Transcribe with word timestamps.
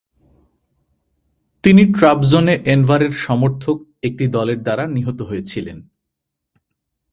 তিনি 1.63 1.83
ট্রাবজনে 1.93 2.53
এনভারের 2.65 3.13
সমর্থক 3.17 3.77
একটি 4.03 4.25
দলের 4.27 4.59
দ্বারা 4.61 4.83
নিহত 4.87 5.19
হয়েছিলেন। 5.21 5.77